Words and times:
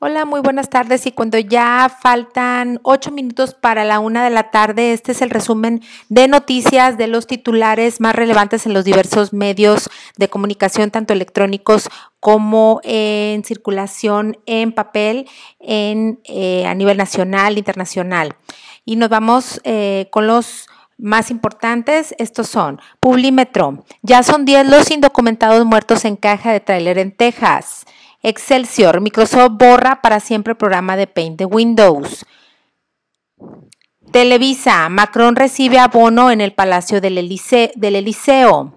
Hola, 0.00 0.24
muy 0.26 0.40
buenas 0.40 0.70
tardes. 0.70 1.06
Y 1.06 1.10
cuando 1.10 1.38
ya 1.38 1.88
faltan 1.88 2.78
ocho 2.84 3.10
minutos 3.10 3.54
para 3.54 3.84
la 3.84 3.98
una 3.98 4.22
de 4.22 4.30
la 4.30 4.52
tarde, 4.52 4.92
este 4.92 5.10
es 5.10 5.22
el 5.22 5.30
resumen 5.30 5.82
de 6.08 6.28
noticias 6.28 6.96
de 6.96 7.08
los 7.08 7.26
titulares 7.26 8.00
más 8.00 8.14
relevantes 8.14 8.64
en 8.64 8.74
los 8.74 8.84
diversos 8.84 9.32
medios 9.32 9.90
de 10.16 10.28
comunicación, 10.28 10.92
tanto 10.92 11.14
electrónicos 11.14 11.88
como 12.20 12.80
en 12.84 13.42
circulación 13.42 14.38
en 14.46 14.70
papel 14.70 15.28
en, 15.58 16.20
eh, 16.26 16.64
a 16.64 16.76
nivel 16.76 16.96
nacional, 16.96 17.58
internacional. 17.58 18.36
Y 18.84 18.94
nos 18.94 19.08
vamos 19.08 19.60
eh, 19.64 20.06
con 20.12 20.28
los 20.28 20.68
más 20.96 21.32
importantes, 21.32 22.14
estos 22.18 22.48
son 22.48 22.80
Publímetro. 23.00 23.84
Ya 24.02 24.22
son 24.22 24.44
10 24.44 24.68
los 24.68 24.92
indocumentados 24.92 25.66
muertos 25.66 26.04
en 26.04 26.14
caja 26.14 26.52
de 26.52 26.60
tráiler 26.60 26.98
en 26.98 27.10
Texas. 27.10 27.84
Excelsior, 28.22 29.00
Microsoft 29.00 29.52
borra 29.52 30.02
para 30.02 30.20
siempre 30.20 30.52
el 30.52 30.56
programa 30.56 30.96
de 30.96 31.06
Paint 31.06 31.38
de 31.38 31.44
Windows. 31.44 32.26
Televisa, 34.10 34.88
Macron 34.88 35.36
recibe 35.36 35.78
abono 35.78 36.30
en 36.30 36.40
el 36.40 36.52
Palacio 36.52 37.00
del, 37.00 37.18
Eliseo. 37.18 38.74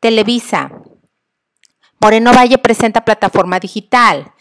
Televisa, 0.00 0.70
Moreno 2.00 2.32
Valle 2.32 2.58
presenta 2.58 3.04
plataforma 3.04 3.60
digital. 3.60 4.32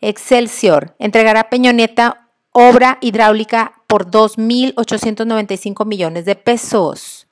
Excelsior, 0.00 0.94
entregará 1.00 1.50
Peñoneta 1.50 2.28
obra 2.52 2.98
hidráulica 3.00 3.82
por 3.88 4.08
2.895 4.08 5.84
millones 5.84 6.24
de 6.24 6.36
pesos. 6.36 7.26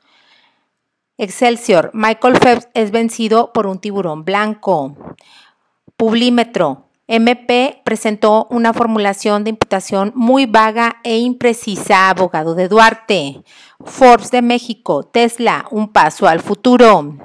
Excelsior, 1.19 1.91
Michael 1.95 2.38
Phelps 2.38 2.69
es 2.74 2.91
vencido 2.91 3.52
por 3.52 3.66
un 3.66 3.79
tiburón 3.79 4.24
blanco. 4.24 4.96
Publímetro. 5.96 6.91
MP 7.09 7.80
presentó 7.84 8.48
una 8.50 8.74
formulación 8.74 9.45
de 9.45 9.50
imputación 9.50 10.12
muy 10.14 10.45
vaga 10.45 10.96
e 11.04 11.16
imprecisa, 11.18 12.10
abogado 12.10 12.54
de 12.54 12.68
Duarte. 12.68 13.43
Forbes 13.82 14.30
de 14.30 14.43
México, 14.43 15.04
Tesla, 15.04 15.66
un 15.71 15.93
paso 15.93 16.29
al 16.29 16.40
futuro. 16.40 17.16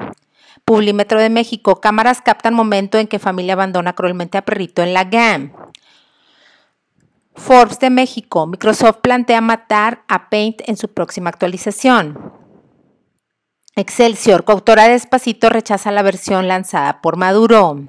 Publímetro 0.63 1.19
de 1.19 1.29
México, 1.29 1.81
cámaras 1.81 2.21
captan 2.21 2.53
momento 2.53 2.97
en 2.97 3.07
que 3.07 3.19
familia 3.19 3.53
abandona 3.53 3.93
cruelmente 3.93 4.37
a 4.37 4.45
perrito 4.45 4.83
en 4.83 4.93
la 4.93 5.03
GAM. 5.03 5.51
Forbes 7.35 7.79
de 7.79 7.89
México, 7.89 8.47
Microsoft 8.47 8.99
plantea 9.01 9.41
matar 9.41 10.03
a 10.07 10.29
Paint 10.29 10.61
en 10.67 10.77
su 10.77 10.93
próxima 10.93 11.29
actualización. 11.29 12.39
Excelsior, 13.75 14.45
coautora 14.45 14.83
de 14.83 14.91
Despacito 14.91 15.49
rechaza 15.49 15.91
la 15.91 16.03
versión 16.03 16.47
lanzada 16.47 17.01
por 17.01 17.17
Maduro. 17.17 17.87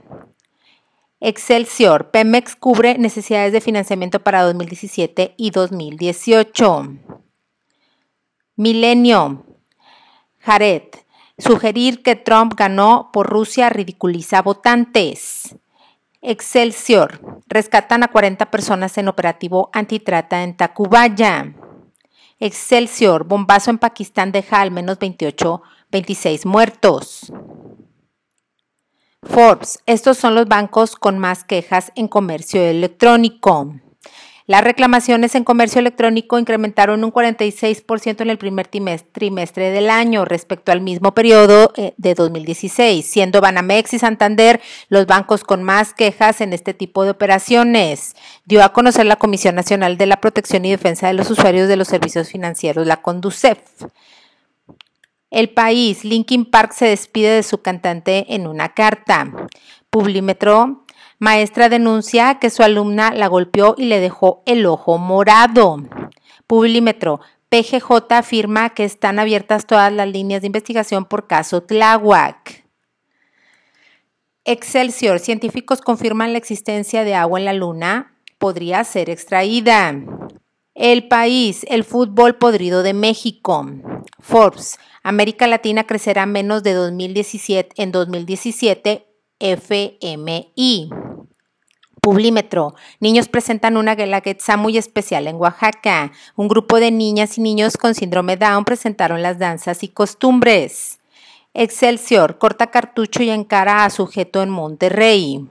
Excelsior, 1.25 2.11
Pemex 2.11 2.57
cubre 2.57 2.99
necesidades 2.99 3.53
de 3.53 3.61
financiamiento 3.61 4.25
para 4.25 4.43
2017 4.43 5.35
y 5.37 5.51
2018. 5.53 6.89
Milenio, 8.57 9.47
Jared, 10.41 10.83
sugerir 11.39 12.03
que 12.03 12.17
Trump 12.17 12.55
ganó 12.57 13.11
por 13.13 13.29
Rusia 13.31 13.71
ridiculiza 13.71 14.43
votantes. 14.43 15.55
Excelsior, 16.23 17.21
rescatan 17.47 18.03
a 18.03 18.09
40 18.09 18.51
personas 18.51 18.99
en 18.99 19.07
operativo 19.07 19.71
antitrata 19.73 20.43
en 20.43 20.57
Tacubaya. 20.57 21.55
Excelsior, 22.41 23.29
bombazo 23.29 23.71
en 23.71 23.79
Pakistán 23.79 24.33
deja 24.33 24.61
al 24.61 24.73
menos 24.73 24.99
28, 24.99 25.63
26 25.93 26.47
muertos. 26.47 27.33
Forbes, 29.23 29.79
estos 29.87 30.19
son 30.19 30.35
los 30.35 30.47
bancos 30.49 30.97
con 30.97 31.19
más 31.19 31.45
quejas 31.45 31.93
en 31.95 32.09
comercio 32.09 32.61
electrónico. 32.61 33.73
Las 34.47 34.65
reclamaciones 34.65 35.37
en 35.37 35.45
comercio 35.45 35.79
electrónico 35.79 36.39
incrementaron 36.39 37.05
un 37.05 37.13
46% 37.13 38.21
en 38.21 38.31
el 38.31 38.39
primer 38.39 38.67
trimestre 38.67 39.71
del 39.71 39.89
año 39.89 40.25
respecto 40.25 40.73
al 40.73 40.81
mismo 40.81 41.15
periodo 41.15 41.73
eh, 41.77 41.95
de 41.97 42.15
2016, 42.15 43.07
siendo 43.07 43.41
Banamex 43.41 43.95
y 43.95 44.01
Santander 44.01 44.61
los 44.89 45.07
bancos 45.07 45.45
con 45.45 45.63
más 45.63 45.95
quejas 45.95 46.41
en 46.41 46.53
este 46.53 46.75
tipo 46.75 47.05
de 47.05 47.11
operaciones. 47.11 48.17
Dio 48.45 48.65
a 48.65 48.73
conocer 48.73 49.07
la 49.07 49.17
Comisión 49.17 49.55
Nacional 49.55 49.97
de 49.97 50.07
la 50.07 50.21
Protección 50.21 50.65
y 50.65 50.73
Defensa 50.73 51.07
de 51.07 51.15
los 51.15 51.31
Usuarios 51.31 51.69
de 51.69 51.77
los 51.77 51.87
Servicios 51.87 52.29
Financieros, 52.29 52.87
la 52.87 53.01
CONDUCEF. 53.01 53.61
El 55.33 55.49
país, 55.49 56.05
Linkin 56.05 56.45
Park 56.45 56.73
se 56.75 56.85
despide 56.85 57.31
de 57.31 57.43
su 57.43 57.63
cantante 57.63 58.35
en 58.35 58.47
una 58.47 58.75
carta. 58.75 59.49
Publímetro, 59.89 60.85
maestra 61.19 61.71
denuncia 61.71 62.39
que 62.39 62.51
su 62.51 62.63
alumna 62.63 63.15
la 63.15 63.29
golpeó 63.29 63.75
y 63.79 63.87
le 63.87 63.99
dejó 63.99 64.43
el 64.45 64.67
ojo 64.67 64.99
morado. 64.99 65.79
Publímetro, 66.47 67.21
PGJ 67.49 68.13
afirma 68.13 68.75
que 68.75 68.85
están 68.85 69.19
abiertas 69.19 69.67
todas 69.67 69.91
las 69.91 70.07
líneas 70.07 70.43
de 70.43 70.49
investigación 70.49 71.07
por 71.07 71.27
caso 71.27 71.63
Tláhuac. 71.63 72.67
Excelsior, 74.45 75.19
científicos 75.19 75.81
confirman 75.81 76.33
la 76.33 76.39
existencia 76.39 77.05
de 77.05 77.15
agua 77.15 77.39
en 77.39 77.47
la 77.47 77.55
luna, 77.55 78.19
podría 78.37 78.85
ser 78.85 79.09
extraída. 79.09 79.95
El 80.75 81.07
país, 81.07 81.67
el 81.69 81.85
fútbol 81.85 82.37
podrido 82.37 82.83
de 82.83 82.95
México. 82.95 83.67
Forbes, 84.19 84.79
América 85.03 85.47
Latina 85.47 85.85
crecerá 85.87 86.25
menos 86.25 86.63
de 86.63 86.73
2017 86.73 87.83
en 87.83 87.93
2017 87.93 89.07
FMI. 89.39 90.89
Publímetro. 92.01 92.75
Niños 93.01 93.29
presentan 93.29 93.77
una 93.77 93.95
guelaguetza 93.95 94.57
muy 94.57 94.79
especial 94.79 95.27
en 95.27 95.37
Oaxaca. 95.37 96.11
Un 96.37 96.49
grupo 96.49 96.81
de 96.81 96.91
niñas 96.91 97.37
y 97.37 97.43
niños 97.43 97.77
con 97.77 97.95
síndrome 97.95 98.39
Down 98.39 98.65
presentaron 98.65 99.21
las 99.21 99.39
danzas 99.39 99.83
y 99.83 99.89
costumbres. 99.89 101.01
Excelsior. 101.53 102.39
Corta 102.39 102.69
cartucho 102.71 103.23
y 103.23 103.29
encara 103.29 103.85
a 103.85 103.91
sujeto 103.91 104.43
en 104.43 104.49
Monterrey. 104.49 105.47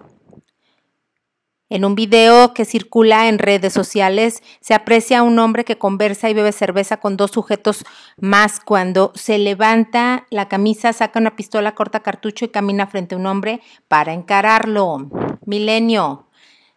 En 1.71 1.85
un 1.85 1.95
video 1.95 2.53
que 2.53 2.65
circula 2.65 3.29
en 3.29 3.39
redes 3.39 3.71
sociales 3.71 4.43
se 4.59 4.73
aprecia 4.73 5.19
a 5.19 5.23
un 5.23 5.39
hombre 5.39 5.63
que 5.63 5.77
conversa 5.77 6.29
y 6.29 6.33
bebe 6.33 6.51
cerveza 6.51 6.97
con 6.97 7.15
dos 7.15 7.31
sujetos 7.31 7.85
más 8.17 8.59
cuando 8.59 9.13
se 9.15 9.37
levanta 9.37 10.27
la 10.31 10.49
camisa, 10.49 10.91
saca 10.91 11.17
una 11.17 11.37
pistola, 11.37 11.73
corta 11.73 12.01
cartucho 12.01 12.43
y 12.43 12.49
camina 12.49 12.87
frente 12.87 13.15
a 13.15 13.17
un 13.17 13.25
hombre 13.25 13.61
para 13.87 14.11
encararlo. 14.11 15.09
Milenio. 15.45 16.27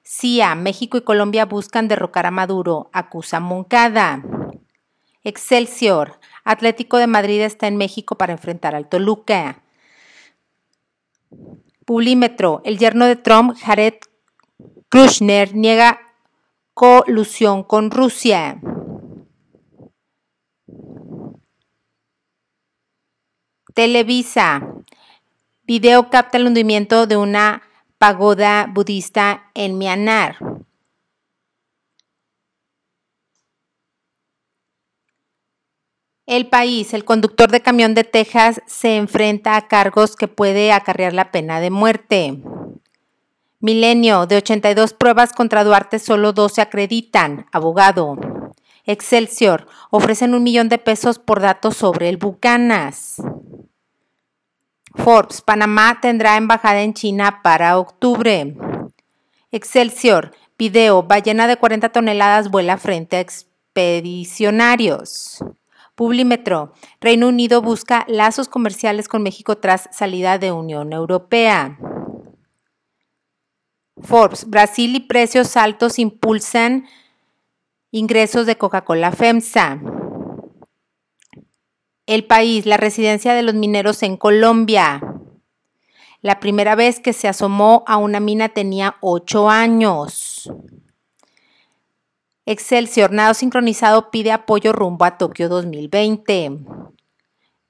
CIA, 0.04 0.54
México 0.54 0.96
y 0.96 1.02
Colombia 1.02 1.44
buscan 1.44 1.88
derrocar 1.88 2.26
a 2.26 2.30
Maduro, 2.30 2.88
acusa 2.92 3.40
Moncada. 3.40 4.22
Excelsior. 5.24 6.20
Atlético 6.44 6.98
de 6.98 7.08
Madrid 7.08 7.40
está 7.40 7.66
en 7.66 7.76
México 7.76 8.16
para 8.16 8.34
enfrentar 8.34 8.76
al 8.76 8.88
Toluca. 8.88 9.60
Pulímetro. 11.84 12.62
El 12.64 12.78
yerno 12.78 13.06
de 13.06 13.16
Trump, 13.16 13.56
Jared 13.60 13.94
Kushner 14.94 15.56
niega 15.56 15.98
colusión 16.72 17.64
con 17.64 17.90
Rusia. 17.90 18.60
Televisa. 23.74 24.62
Video 25.64 26.10
capta 26.10 26.38
el 26.38 26.46
hundimiento 26.46 27.08
de 27.08 27.16
una 27.16 27.64
pagoda 27.98 28.68
budista 28.72 29.50
en 29.54 29.78
Myanmar. 29.78 30.36
El 36.24 36.48
país, 36.48 36.94
el 36.94 37.04
conductor 37.04 37.50
de 37.50 37.62
camión 37.62 37.94
de 37.94 38.04
Texas 38.04 38.62
se 38.66 38.94
enfrenta 38.94 39.56
a 39.56 39.66
cargos 39.66 40.14
que 40.14 40.28
puede 40.28 40.70
acarrear 40.70 41.14
la 41.14 41.32
pena 41.32 41.58
de 41.58 41.70
muerte. 41.70 42.44
Milenio, 43.64 44.26
de 44.26 44.36
82 44.36 44.92
pruebas 44.92 45.32
contra 45.32 45.64
Duarte, 45.64 45.98
solo 45.98 46.34
dos 46.34 46.52
se 46.52 46.60
acreditan. 46.60 47.46
Abogado. 47.50 48.18
Excelsior, 48.84 49.66
ofrecen 49.88 50.34
un 50.34 50.42
millón 50.42 50.68
de 50.68 50.76
pesos 50.76 51.18
por 51.18 51.40
datos 51.40 51.74
sobre 51.74 52.10
el 52.10 52.18
Bucanas. 52.18 53.22
Forbes, 54.94 55.40
Panamá 55.40 55.98
tendrá 56.02 56.36
embajada 56.36 56.82
en 56.82 56.92
China 56.92 57.40
para 57.42 57.78
octubre. 57.78 58.54
Excelsior, 59.50 60.32
video, 60.58 61.04
ballena 61.04 61.46
de 61.46 61.56
40 61.56 61.88
toneladas 61.88 62.50
vuela 62.50 62.76
frente 62.76 63.16
a 63.16 63.20
expedicionarios. 63.20 65.42
Publímetro, 65.94 66.74
Reino 67.00 67.28
Unido 67.28 67.62
busca 67.62 68.04
lazos 68.08 68.46
comerciales 68.46 69.08
con 69.08 69.22
México 69.22 69.56
tras 69.56 69.88
salida 69.90 70.36
de 70.36 70.52
Unión 70.52 70.92
Europea. 70.92 71.78
Forbes, 74.00 74.48
Brasil 74.48 74.96
y 74.96 75.00
precios 75.00 75.56
altos 75.56 75.98
impulsan 75.98 76.86
ingresos 77.90 78.46
de 78.46 78.56
Coca-Cola 78.56 79.12
FEMSA. 79.12 79.80
El 82.06 82.24
país, 82.26 82.66
la 82.66 82.76
residencia 82.76 83.34
de 83.34 83.42
los 83.42 83.54
mineros 83.54 84.02
en 84.02 84.16
Colombia. 84.16 85.00
La 86.20 86.40
primera 86.40 86.74
vez 86.74 87.00
que 87.00 87.12
se 87.12 87.28
asomó 87.28 87.84
a 87.86 87.96
una 87.96 88.20
mina 88.20 88.48
tenía 88.48 88.96
ocho 89.00 89.48
años. 89.48 90.50
Excelsior, 92.46 93.12
nado 93.12 93.32
sincronizado 93.32 94.10
pide 94.10 94.32
apoyo 94.32 94.72
rumbo 94.72 95.04
a 95.06 95.16
Tokio 95.16 95.48
2020. 95.48 96.58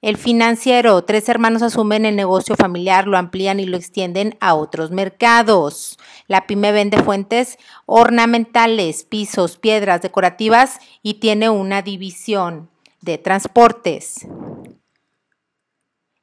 El 0.05 0.19
financiero, 0.19 1.03
tres 1.03 1.31
hermanos 1.31 1.63
asumen 1.63 2.05
el 2.05 2.15
negocio 2.15 2.57
familiar, 2.57 3.07
lo 3.07 3.17
amplían 3.17 3.59
y 3.59 3.65
lo 3.65 3.79
extienden 3.79 4.37
a 4.39 4.53
otros 4.53 4.91
mercados. 4.91 5.99
La 6.27 6.47
pyme 6.47 6.73
vende 6.73 7.03
fuentes 7.03 7.57
ornamentales, 7.87 9.05
pisos, 9.05 9.57
piedras 9.57 10.03
decorativas 10.03 10.79
y 11.03 11.15
tiene 11.15 11.49
una 11.49 11.81
división 11.81 12.69
de 13.01 13.17
transportes. 13.17 14.27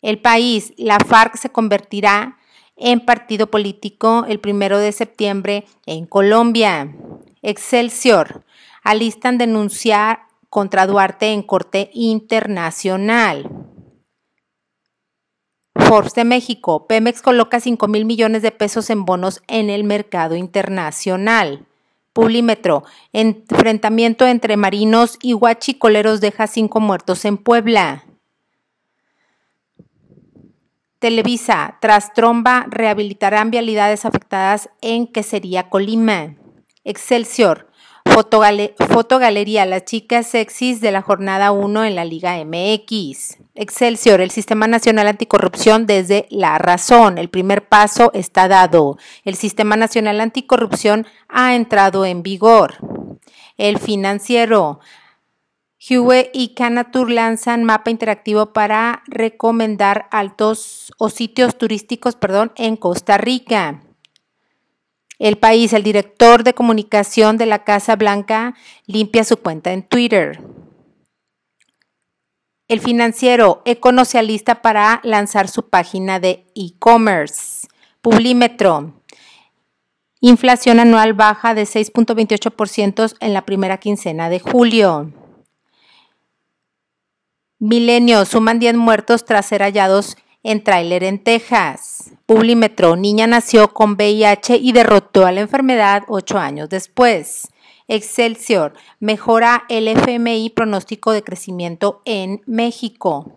El 0.04 0.22
país, 0.22 0.76
la 0.78 1.00
FARC 1.00 1.38
se 1.38 1.50
convertirá 1.50 2.38
en 2.76 3.04
partido 3.04 3.50
político 3.50 4.26
el 4.28 4.40
primero 4.40 4.78
de 4.78 4.92
septiembre 4.92 5.66
en 5.88 6.06
Colombia. 6.06 6.96
Excelsior, 7.42 8.46
alistan 8.84 9.40
denunciar 9.40 10.28
contra 10.52 10.86
Duarte 10.86 11.32
en 11.32 11.42
Corte 11.42 11.90
Internacional. 11.94 13.71
Forbes 15.92 16.14
de 16.14 16.24
México, 16.24 16.88
Pemex 16.88 17.22
coloca 17.22 17.60
5 17.60 17.86
mil 17.90 18.06
millones 18.06 18.42
de 18.42 18.52
pesos 18.52 18.90
en 18.90 19.04
bonos 19.04 19.42
en 19.50 19.70
el 19.70 19.84
mercado 19.84 20.38
internacional. 20.38 21.66
Publímetro, 22.14 22.86
enfrentamiento 23.12 24.26
entre 24.26 24.56
marinos 24.56 25.18
y 25.22 25.34
huachicoleros 25.34 26.22
deja 26.22 26.48
cinco 26.48 26.80
muertos 26.80 27.26
en 27.26 27.36
Puebla. 27.36 28.06
Televisa, 31.00 31.78
tras 31.82 32.14
tromba, 32.14 32.68
rehabilitarán 32.70 33.52
vialidades 33.52 34.06
afectadas 34.06 34.70
en 34.80 35.08
Quesería, 35.08 35.70
Colima. 35.70 36.38
Excelsior, 36.86 37.68
Fotogalería, 38.12 39.66
las 39.66 39.86
chicas 39.86 40.28
sexys 40.28 40.82
de 40.82 40.92
la 40.92 41.02
jornada 41.02 41.52
1 41.52 41.86
en 41.86 41.96
la 41.96 42.04
Liga 42.04 42.36
MX. 42.44 43.38
Excelsior, 43.56 44.20
el 44.20 44.32
Sistema 44.32 44.68
Nacional 44.68 45.08
Anticorrupción 45.08 45.86
desde 45.86 46.28
la 46.30 46.58
razón. 46.58 47.18
El 47.18 47.30
primer 47.30 47.68
paso 47.70 48.12
está 48.14 48.50
dado. 48.50 48.98
El 49.24 49.36
Sistema 49.36 49.78
Nacional 49.78 50.20
Anticorrupción 50.20 51.08
ha 51.30 51.56
entrado 51.56 52.06
en 52.06 52.22
vigor. 52.22 52.76
El 53.58 53.80
financiero. 53.80 54.80
Huey 55.90 56.30
y 56.34 56.54
Canatur 56.54 57.10
lanzan 57.10 57.64
mapa 57.64 57.92
interactivo 57.92 58.54
para 58.54 59.04
recomendar 59.08 60.08
altos 60.12 60.94
o 61.00 61.10
sitios 61.10 61.58
turísticos, 61.58 62.16
perdón, 62.16 62.52
en 62.56 62.76
Costa 62.76 63.18
Rica. 63.18 63.82
El 65.22 65.38
país, 65.38 65.72
el 65.74 65.84
director 65.84 66.44
de 66.44 66.56
comunicación 66.56 67.38
de 67.38 67.46
la 67.46 67.64
Casa 67.64 67.96
Blanca 67.96 68.56
limpia 68.88 69.24
su 69.24 69.38
cuenta 69.38 69.72
en 69.72 69.84
Twitter. 69.84 70.42
El 72.68 72.80
financiero 72.80 73.62
econocialista 73.66 74.64
para 74.64 75.00
lanzar 75.04 75.48
su 75.48 75.70
página 75.70 76.20
de 76.20 76.48
e-commerce. 76.56 77.68
Publímetro. 78.02 78.96
Inflación 80.22 80.80
anual 80.80 81.14
baja 81.14 81.54
de 81.54 81.66
6.28% 81.66 83.16
en 83.20 83.34
la 83.34 83.46
primera 83.46 83.78
quincena 83.78 84.28
de 84.28 84.40
julio. 84.40 85.14
Milenio, 87.60 88.26
suman 88.26 88.58
10 88.58 88.74
muertos 88.74 89.24
tras 89.24 89.46
ser 89.46 89.62
hallados 89.62 90.18
en 90.44 90.64
tráiler 90.64 91.04
en 91.04 91.24
Texas. 91.24 92.12
Publímetro, 92.26 92.96
niña 92.96 93.28
nació 93.28 93.74
con 93.74 93.94
VIH 93.94 94.58
y 94.58 94.72
derrotó 94.72 95.26
a 95.26 95.32
la 95.32 95.42
enfermedad 95.42 96.04
ocho 96.08 96.38
años 96.38 96.70
después. 96.70 97.50
Excelsior, 97.88 98.74
mejora 99.00 99.66
el 99.70 99.88
FMI 99.88 100.52
pronóstico 100.52 101.12
de 101.12 101.24
crecimiento 101.24 102.02
en 102.06 102.42
México. 102.46 103.34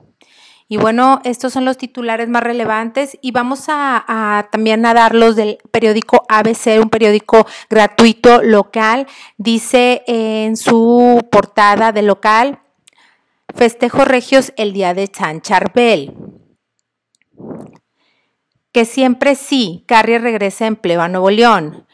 Y 0.66 0.76
bueno, 0.78 1.20
estos 1.24 1.52
son 1.52 1.66
los 1.66 1.76
titulares 1.76 2.28
más 2.28 2.42
relevantes 2.42 3.18
y 3.20 3.32
vamos 3.32 3.64
a, 3.68 4.48
también 4.50 4.86
a 4.86 4.94
darlos 4.94 5.36
del 5.36 5.58
periódico 5.70 6.24
ABC, 6.28 6.80
un 6.80 6.88
periódico 6.88 7.46
gratuito 7.68 8.42
local. 8.42 9.06
Dice 9.36 10.02
en 10.06 10.56
su 10.56 11.20
portada 11.30 11.92
de 11.92 12.02
local, 12.02 12.60
Festejo 13.54 14.04
Regios 14.04 14.52
el 14.56 14.72
día 14.72 14.94
de 14.94 15.10
San 15.12 15.42
Charbel 15.42 16.23
que 18.74 18.84
siempre 18.84 19.36
sí, 19.36 19.84
Carrier 19.86 20.20
regresa 20.20 20.64
a 20.64 20.66
empleo 20.66 21.00
a 21.00 21.08
Nuevo 21.08 21.30
León. 21.30 21.86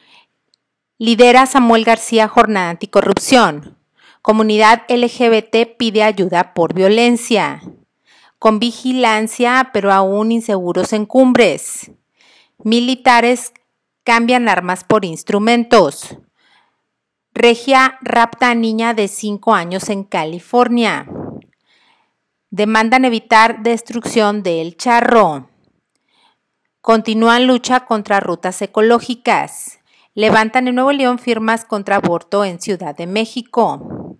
Lidera 0.96 1.44
Samuel 1.44 1.84
García 1.84 2.26
Jornada 2.26 2.70
Anticorrupción. 2.70 3.76
Comunidad 4.22 4.84
LGBT 4.88 5.76
pide 5.76 6.02
ayuda 6.02 6.54
por 6.54 6.72
violencia. 6.72 7.60
Con 8.38 8.60
vigilancia, 8.60 9.68
pero 9.74 9.92
aún 9.92 10.32
inseguros 10.32 10.94
en 10.94 11.04
cumbres. 11.04 11.90
Militares 12.64 13.52
cambian 14.02 14.48
armas 14.48 14.82
por 14.82 15.04
instrumentos. 15.04 16.16
Regia 17.34 17.98
rapta 18.00 18.52
a 18.52 18.54
niña 18.54 18.94
de 18.94 19.08
5 19.08 19.52
años 19.52 19.90
en 19.90 20.02
California. 20.04 21.06
Demandan 22.48 23.04
evitar 23.04 23.62
destrucción 23.62 24.42
del 24.42 24.78
charro. 24.78 25.49
Continúan 26.80 27.46
lucha 27.46 27.80
contra 27.80 28.20
rutas 28.20 28.60
ecológicas. 28.62 29.80
Levantan 30.14 30.66
en 30.66 30.76
Nuevo 30.76 30.92
León 30.92 31.18
firmas 31.18 31.64
contra 31.64 31.96
aborto 31.96 32.44
en 32.44 32.60
Ciudad 32.60 32.96
de 32.96 33.06
México. 33.06 34.16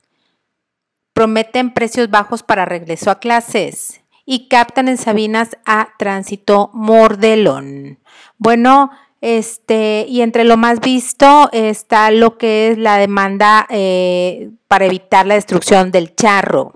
Prometen 1.15 1.73
precios 1.73 2.11
bajos 2.11 2.43
para 2.43 2.67
regreso 2.67 3.11
a 3.11 3.19
clases. 3.19 4.03
Y 4.27 4.49
captan 4.49 4.89
en 4.89 4.99
Sabinas 4.99 5.57
a 5.65 5.89
Tránsito 5.99 6.71
Mordelón. 6.75 7.99
Bueno, 8.37 8.91
este, 9.23 10.05
y 10.09 10.21
entre 10.21 10.45
lo 10.45 10.57
más 10.57 10.81
visto 10.81 11.49
está 11.53 12.11
lo 12.11 12.39
que 12.39 12.71
es 12.71 12.79
la 12.79 12.97
demanda 12.97 13.67
eh, 13.71 14.51
para 14.69 14.87
evitar 14.87 15.27
la 15.27 15.35
destrucción 15.35 15.91
del 15.91 16.15
charro. 16.15 16.75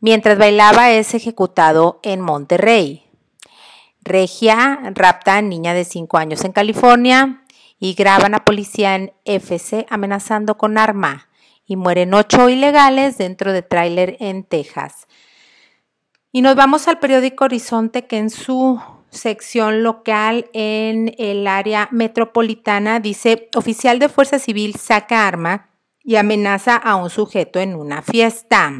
Mientras 0.00 0.38
bailaba 0.38 0.90
es 0.90 1.14
ejecutado 1.14 1.98
en 2.02 2.20
Monterrey. 2.20 3.11
Regia 4.04 4.80
rapta 4.94 5.36
a 5.36 5.42
niña 5.42 5.74
de 5.74 5.84
5 5.84 6.18
años 6.18 6.44
en 6.44 6.52
California 6.52 7.44
y 7.78 7.94
graban 7.94 8.34
a 8.34 8.44
policía 8.44 8.94
en 8.94 9.12
FC 9.24 9.86
amenazando 9.90 10.56
con 10.56 10.76
arma 10.76 11.28
y 11.66 11.76
mueren 11.76 12.12
ocho 12.14 12.48
ilegales 12.48 13.18
dentro 13.18 13.52
de 13.52 13.62
tráiler 13.62 14.16
en 14.20 14.44
Texas. 14.44 15.06
Y 16.32 16.42
nos 16.42 16.56
vamos 16.56 16.88
al 16.88 16.98
periódico 16.98 17.44
Horizonte 17.44 18.06
que 18.06 18.18
en 18.18 18.30
su 18.30 18.80
sección 19.10 19.82
local 19.82 20.48
en 20.52 21.14
el 21.18 21.46
área 21.46 21.88
metropolitana 21.90 23.00
dice 23.00 23.50
oficial 23.54 23.98
de 23.98 24.08
fuerza 24.08 24.38
civil 24.38 24.76
saca 24.76 25.26
arma 25.26 25.71
y 26.04 26.16
amenaza 26.16 26.76
a 26.76 26.96
un 26.96 27.10
sujeto 27.10 27.60
en 27.60 27.74
una 27.74 28.02
fiesta. 28.02 28.72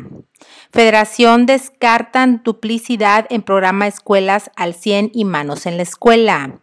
Federación 0.72 1.46
descartan 1.46 2.42
duplicidad 2.44 3.26
en 3.30 3.42
programa 3.42 3.86
Escuelas 3.86 4.50
al 4.56 4.74
100 4.74 5.10
y 5.14 5.24
Manos 5.24 5.66
en 5.66 5.76
la 5.76 5.82
Escuela. 5.82 6.60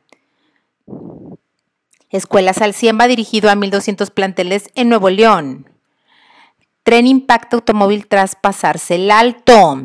Escuelas 2.09 2.61
al 2.61 2.73
100 2.73 2.97
va 2.99 3.07
dirigido 3.07 3.49
a 3.49 3.55
1.200 3.55 4.11
planteles 4.11 4.69
en 4.75 4.89
Nuevo 4.89 5.09
León. 5.09 5.69
Tren 6.83 7.05
impacta 7.05 7.55
automóvil 7.55 8.07
tras 8.07 8.35
pasarse 8.35 8.95
el 8.95 9.11
alto. 9.11 9.79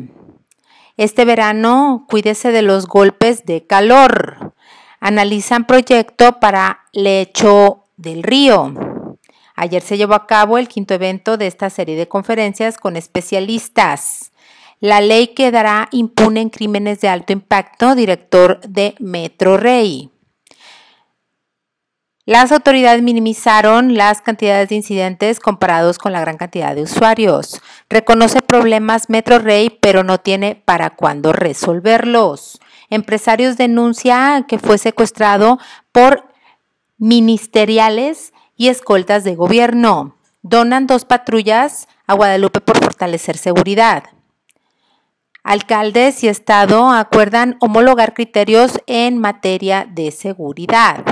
Este 0.97 1.25
verano 1.25 2.05
cuídese 2.09 2.51
de 2.51 2.61
los 2.63 2.87
golpes 2.87 3.45
de 3.45 3.67
calor. 3.67 4.53
Analizan 4.99 5.67
proyecto 5.67 6.39
para 6.39 6.85
lecho 6.93 7.83
del 7.97 8.23
río. 8.23 8.94
Ayer 9.55 9.81
se 9.81 9.97
llevó 9.97 10.15
a 10.15 10.27
cabo 10.27 10.57
el 10.57 10.67
quinto 10.67 10.93
evento 10.93 11.37
de 11.37 11.47
esta 11.47 11.69
serie 11.69 11.95
de 11.95 12.07
conferencias 12.07 12.77
con 12.77 12.95
especialistas. 12.95 14.31
La 14.79 14.99
ley 14.99 15.27
quedará 15.27 15.87
impune 15.91 16.41
en 16.41 16.49
crímenes 16.49 16.99
de 16.99 17.07
alto 17.07 17.31
impacto, 17.31 17.95
director 17.95 18.59
de 18.61 18.95
Metro 18.99 19.57
Rey. 19.57 20.11
Las 22.27 22.51
autoridades 22.51 23.03
minimizaron 23.03 23.93
las 23.93 24.21
cantidades 24.21 24.69
de 24.69 24.75
incidentes 24.75 25.39
comparados 25.39 25.99
con 25.99 26.11
la 26.11 26.21
gran 26.21 26.37
cantidad 26.37 26.75
de 26.75 26.81
usuarios. 26.81 27.61
Reconoce 27.87 28.41
problemas 28.41 29.11
Metro 29.11 29.37
Rey, 29.37 29.69
pero 29.69 30.03
no 30.03 30.17
tiene 30.19 30.55
para 30.55 30.89
cuándo 30.89 31.33
resolverlos. 31.33 32.59
Empresarios 32.89 33.57
denuncian 33.57 34.43
que 34.43 34.57
fue 34.57 34.79
secuestrado 34.79 35.59
por 35.91 36.27
ministeriales 36.97 38.33
y 38.55 38.69
escoltas 38.69 39.23
de 39.23 39.35
gobierno. 39.35 40.15
Donan 40.41 40.87
dos 40.87 41.05
patrullas 41.05 41.87
a 42.07 42.13
Guadalupe 42.13 42.61
por 42.61 42.77
fortalecer 42.77 43.37
seguridad. 43.37 44.03
Alcaldes 45.43 46.23
y 46.23 46.27
Estado 46.27 46.89
acuerdan 46.89 47.57
homologar 47.59 48.13
criterios 48.13 48.81
en 48.87 49.19
materia 49.19 49.87
de 49.89 50.11
seguridad. 50.11 51.05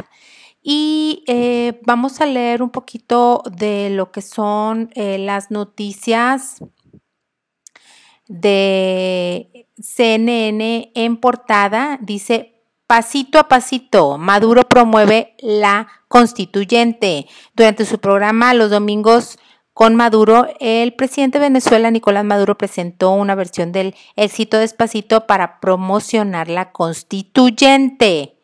Y 0.64 1.24
eh, 1.28 1.80
vamos 1.86 2.22
a 2.22 2.26
leer 2.26 2.64
un 2.64 2.72
poquito 2.72 3.44
de 3.52 3.90
lo 3.92 4.12
que 4.12 4.22
son 4.22 4.90
eh, 4.96 5.18
las 5.20 5.52
noticias 5.52 6.64
de 8.28 9.68
CNN 9.80 10.92
en 10.96 11.18
portada. 11.18 12.00
Dice, 12.02 12.53
pasito 12.94 13.40
a 13.40 13.48
pasito, 13.48 14.20
Maduro 14.20 14.62
promueve 14.70 15.34
la 15.40 15.88
constituyente. 16.08 17.26
Durante 17.56 17.86
su 17.86 17.98
programa 17.98 18.54
los 18.54 18.70
domingos 18.70 19.40
con 19.74 19.96
Maduro, 19.96 20.46
el 20.60 20.94
presidente 20.94 21.40
de 21.40 21.46
Venezuela, 21.46 21.90
Nicolás 21.90 22.24
Maduro, 22.24 22.56
presentó 22.56 23.10
una 23.14 23.34
versión 23.34 23.72
del 23.72 23.96
éxito 24.16 24.60
despacito 24.60 25.26
para 25.26 25.60
promocionar 25.60 26.50
la 26.50 26.72
constituyente. 26.72 28.38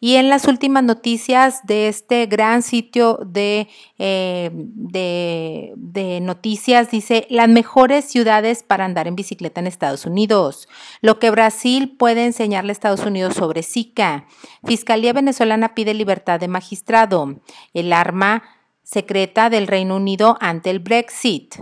Y 0.00 0.16
en 0.16 0.28
las 0.28 0.46
últimas 0.46 0.84
noticias 0.84 1.66
de 1.66 1.88
este 1.88 2.26
gran 2.26 2.62
sitio 2.62 3.18
de, 3.26 3.68
eh, 3.98 4.50
de, 4.52 5.72
de, 5.76 6.20
noticias, 6.20 6.90
dice 6.90 7.26
las 7.30 7.48
mejores 7.48 8.04
ciudades 8.04 8.62
para 8.62 8.84
andar 8.84 9.08
en 9.08 9.16
bicicleta 9.16 9.60
en 9.60 9.66
Estados 9.66 10.06
Unidos. 10.06 10.68
Lo 11.00 11.18
que 11.18 11.30
Brasil 11.30 11.96
puede 11.96 12.24
enseñarle 12.24 12.70
a 12.70 12.72
Estados 12.72 13.04
Unidos 13.04 13.34
sobre 13.34 13.62
Zika. 13.62 14.26
Fiscalía 14.64 15.12
venezolana 15.12 15.74
pide 15.74 15.94
libertad 15.94 16.40
de 16.40 16.48
magistrado. 16.48 17.40
El 17.72 17.92
arma 17.92 18.42
secreta 18.82 19.50
del 19.50 19.66
Reino 19.66 19.96
Unido 19.96 20.36
ante 20.40 20.70
el 20.70 20.78
Brexit. 20.78 21.56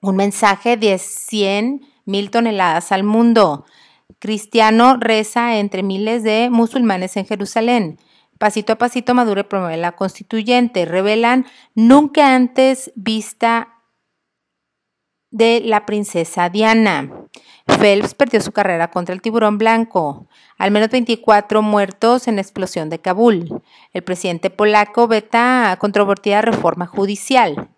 Un 0.00 0.16
mensaje 0.16 0.76
de 0.76 0.98
100 0.98 1.80
mil 2.04 2.30
toneladas 2.30 2.90
al 2.92 3.04
mundo. 3.04 3.64
Cristiano 4.18 4.96
reza 4.98 5.58
entre 5.58 5.82
miles 5.82 6.22
de 6.22 6.48
musulmanes 6.50 7.16
en 7.16 7.26
Jerusalén. 7.26 7.98
Pasito 8.38 8.72
a 8.72 8.78
pasito 8.78 9.14
Maduro 9.14 9.48
promueve 9.48 9.76
la 9.76 9.92
constituyente. 9.92 10.84
Revelan 10.84 11.46
nunca 11.74 12.34
antes 12.34 12.92
vista 12.94 13.78
de 15.30 15.60
la 15.60 15.86
princesa 15.86 16.48
Diana. 16.48 17.10
Phelps 17.66 18.14
perdió 18.14 18.40
su 18.40 18.52
carrera 18.52 18.90
contra 18.90 19.14
el 19.14 19.20
tiburón 19.20 19.58
blanco. 19.58 20.26
Al 20.56 20.70
menos 20.70 20.88
24 20.88 21.62
muertos 21.62 22.28
en 22.28 22.38
explosión 22.38 22.88
de 22.88 23.00
Kabul. 23.00 23.62
El 23.92 24.02
presidente 24.02 24.50
polaco 24.50 25.06
veta 25.06 25.76
controvertida 25.78 26.40
reforma 26.40 26.86
judicial. 26.86 27.68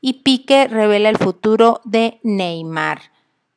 Y 0.00 0.22
Pique 0.22 0.68
revela 0.68 1.08
el 1.08 1.18
futuro 1.18 1.80
de 1.84 2.20
Neymar. 2.22 3.09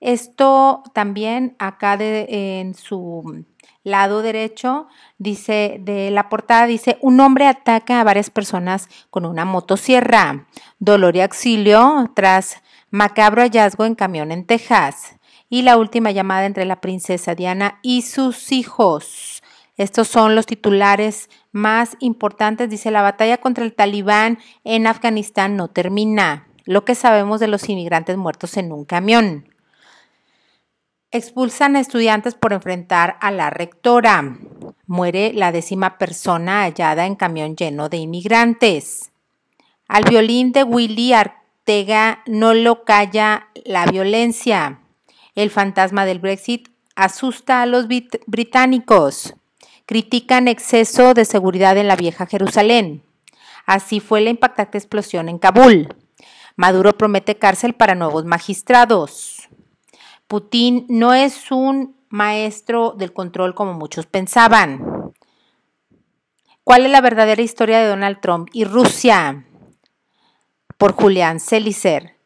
Esto 0.04 0.84
también 0.92 1.56
acá 1.60 1.96
de, 1.96 2.26
en 2.60 2.74
su 2.74 3.46
lado 3.86 4.22
derecho 4.22 4.88
dice 5.18 5.78
de 5.80 6.12
la 6.12 6.28
portada 6.28 6.68
dice 6.68 6.98
un 7.00 7.22
hombre 7.22 7.48
ataca 7.48 8.02
a 8.02 8.04
varias 8.04 8.30
personas 8.30 8.90
con 9.10 9.26
una 9.26 9.46
motosierra. 9.46 10.46
Dolor 10.78 11.16
y 11.16 11.22
auxilio 11.22 12.12
tras 12.16 12.62
macabro 12.92 13.44
hallazgo 13.44 13.86
en 13.86 13.96
camión 13.96 14.34
en 14.34 14.46
Texas 14.46 15.16
y 15.48 15.62
la 15.62 15.78
última 15.78 16.12
llamada 16.12 16.48
entre 16.48 16.66
la 16.66 16.82
princesa 16.82 17.34
Diana 17.34 17.80
y 17.82 18.02
sus 18.02 18.52
hijos. 18.52 19.42
Estos 19.78 20.10
son 20.10 20.36
los 20.36 20.46
titulares 20.46 21.30
más 21.54 21.96
importantes. 22.02 22.70
Dice, 22.70 22.92
la 22.92 23.02
batalla 23.02 23.38
contra 23.38 23.64
el 23.64 23.74
talibán 23.74 24.38
en 24.66 24.86
Afganistán 24.86 25.56
no 25.56 25.70
termina. 25.70 26.50
Lo 26.66 26.84
que 26.84 26.94
sabemos 26.94 27.40
de 27.40 27.48
los 27.48 27.70
inmigrantes 27.70 28.18
muertos 28.18 28.58
en 28.58 28.74
un 28.74 28.84
camión. 28.84 29.53
Expulsan 31.16 31.76
a 31.76 31.80
estudiantes 31.80 32.34
por 32.34 32.54
enfrentar 32.54 33.18
a 33.22 33.30
la 33.30 33.52
rectora. 33.52 34.36
Muere 34.88 35.32
la 35.32 35.52
décima 35.52 36.00
persona 36.00 36.64
hallada 36.64 37.06
en 37.06 37.14
camión 37.14 37.56
lleno 37.56 37.88
de 37.88 37.98
inmigrantes. 37.98 39.12
Al 39.88 40.06
violín 40.06 40.54
de 40.54 40.64
Willy 40.64 41.14
Artega 41.14 42.24
no 42.26 42.56
lo 42.56 42.84
calla 42.84 43.50
la 43.64 43.86
violencia. 43.86 44.80
El 45.36 45.52
fantasma 45.52 46.06
del 46.06 46.18
Brexit 46.18 46.70
asusta 46.96 47.62
a 47.62 47.68
los 47.68 47.86
británicos. 48.26 49.36
Critican 49.86 50.48
exceso 50.48 51.14
de 51.14 51.26
seguridad 51.26 51.78
en 51.78 51.90
la 51.90 51.96
vieja 51.96 52.26
Jerusalén. 52.26 53.04
Así 53.68 54.00
fue 54.00 54.22
la 54.22 54.32
impactante 54.32 54.80
explosión 54.80 55.30
en 55.30 55.38
Kabul. 55.38 55.96
Maduro 56.56 56.94
promete 56.94 57.36
cárcel 57.36 57.76
para 57.76 57.94
nuevos 57.94 58.26
magistrados. 58.26 59.43
Putin 60.34 60.88
no 60.90 61.14
es 61.14 61.52
un 61.52 61.96
maestro 62.10 62.96
del 62.98 63.14
control 63.14 63.54
como 63.54 63.76
muchos 63.76 64.08
pensaban. 64.08 65.14
¿Cuál 66.64 66.88
es 66.88 66.92
la 66.92 67.02
verdadera 67.02 67.44
historia 67.44 67.78
de 67.78 67.88
Donald 67.88 68.20
Trump 68.20 68.50
y 68.52 68.64
Rusia? 68.64 69.46
Por 70.80 70.94
Julián 70.94 71.40
Celicer. 71.40 72.18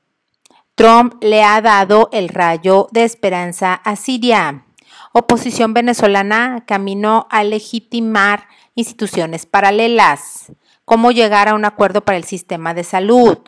Trump 0.75 1.21
le 1.21 1.43
ha 1.43 1.59
dado 1.59 2.07
el 2.13 2.29
rayo 2.29 2.87
de 2.93 3.03
esperanza 3.03 3.73
a 3.73 3.97
Siria. 3.97 4.63
Oposición 5.11 5.73
venezolana 5.73 6.63
camino 6.65 7.27
a 7.29 7.43
legitimar 7.43 8.47
instituciones 8.75 9.45
paralelas. 9.45 10.53
¿Cómo 10.85 11.11
llegar 11.11 11.49
a 11.49 11.55
un 11.55 11.65
acuerdo 11.65 12.05
para 12.05 12.17
el 12.17 12.23
sistema 12.23 12.73
de 12.73 12.85
salud? 12.85 13.39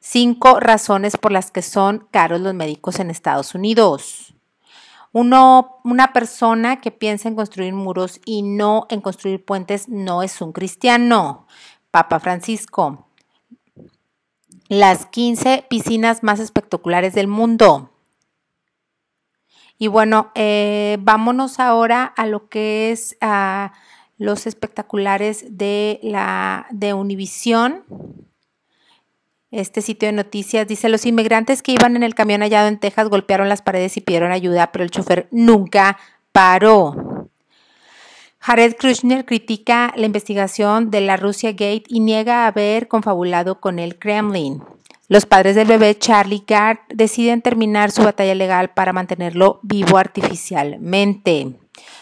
Cinco 0.00 0.58
razones 0.58 1.16
por 1.16 1.30
las 1.30 1.50
que 1.50 1.62
son 1.62 2.08
caros 2.10 2.40
los 2.40 2.54
médicos 2.54 2.98
en 2.98 3.10
Estados 3.10 3.54
Unidos. 3.54 4.34
Uno, 5.12 5.78
una 5.84 6.12
persona 6.12 6.80
que 6.80 6.90
piensa 6.90 7.28
en 7.28 7.36
construir 7.36 7.74
muros 7.74 8.20
y 8.24 8.42
no 8.42 8.86
en 8.90 9.00
construir 9.00 9.44
puentes 9.44 9.88
no 9.88 10.22
es 10.22 10.40
un 10.40 10.52
cristiano. 10.52 11.46
Papa 11.90 12.18
Francisco 12.20 13.06
las 14.70 15.06
15 15.06 15.66
piscinas 15.68 16.22
más 16.22 16.38
espectaculares 16.38 17.12
del 17.12 17.26
mundo. 17.26 17.90
Y 19.78 19.88
bueno, 19.88 20.30
eh, 20.36 20.96
vámonos 21.00 21.58
ahora 21.58 22.04
a 22.04 22.26
lo 22.26 22.48
que 22.48 22.92
es 22.92 23.16
a 23.20 23.72
los 24.16 24.46
espectaculares 24.46 25.58
de 25.58 25.98
la 26.04 26.68
de 26.70 26.94
Univisión. 26.94 27.82
Este 29.50 29.82
sitio 29.82 30.06
de 30.06 30.12
noticias 30.12 30.68
dice, 30.68 30.88
los 30.88 31.04
inmigrantes 31.06 31.60
que 31.60 31.72
iban 31.72 31.96
en 31.96 32.04
el 32.04 32.14
camión 32.14 32.40
hallado 32.40 32.68
en 32.68 32.78
Texas 32.78 33.08
golpearon 33.08 33.48
las 33.48 33.62
paredes 33.62 33.96
y 33.96 34.00
pidieron 34.00 34.30
ayuda, 34.30 34.70
pero 34.70 34.84
el 34.84 34.92
chofer 34.92 35.26
nunca 35.32 35.98
paró. 36.30 37.28
Jared 38.38 38.76
Kushner 38.80 39.26
critica 39.26 39.92
la 39.96 40.06
investigación 40.06 40.90
de 40.90 41.00
la 41.00 41.16
Russia 41.16 41.50
Gate 41.50 41.84
y 41.88 41.98
niega 41.98 42.46
haber 42.46 42.86
confabulado 42.86 43.60
con 43.60 43.80
el 43.80 43.98
Kremlin. 43.98 44.62
Los 45.08 45.26
padres 45.26 45.56
del 45.56 45.66
bebé 45.66 45.98
Charlie 45.98 46.44
Gard 46.46 46.78
deciden 46.88 47.42
terminar 47.42 47.90
su 47.90 48.04
batalla 48.04 48.36
legal 48.36 48.70
para 48.70 48.92
mantenerlo 48.92 49.58
vivo 49.62 49.98
artificialmente. 49.98 51.56